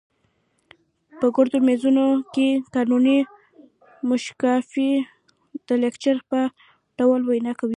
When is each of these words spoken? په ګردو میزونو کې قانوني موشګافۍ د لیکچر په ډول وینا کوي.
په 1.19 1.27
ګردو 1.35 1.57
میزونو 1.67 2.05
کې 2.33 2.47
قانوني 2.75 3.17
موشګافۍ 4.07 4.91
د 5.67 5.69
لیکچر 5.83 6.17
په 6.29 6.39
ډول 6.97 7.21
وینا 7.25 7.53
کوي. 7.59 7.69